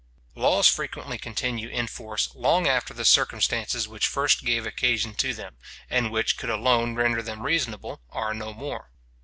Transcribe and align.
Laws 0.33 0.67
frequently 0.67 1.19
continue 1.19 1.69
in 1.69 1.85
force 1.85 2.33
long 2.33 2.67
after 2.67 2.91
the 2.91 3.05
circumstances 3.05 3.87
which 3.87 4.07
first 4.07 4.43
gave 4.43 4.65
occasion 4.65 5.13
to 5.13 5.31
them, 5.31 5.57
and 5.91 6.09
which 6.11 6.37
could 6.37 6.49
alone 6.49 6.95
render 6.95 7.21
them 7.21 7.43
reasonable, 7.43 8.01
are 8.09 8.33
no 8.33 8.51
more. 8.51 8.89